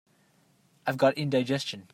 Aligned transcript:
I've 0.87 0.97
got 0.97 1.13
indigestion. 1.15 1.87